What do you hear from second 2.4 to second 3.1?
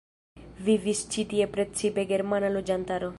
loĝantaro.